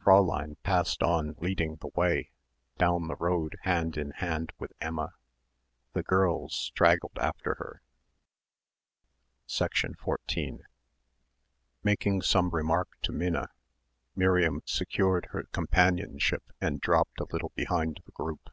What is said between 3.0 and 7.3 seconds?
the road hand in hand with Emma. The girls straggled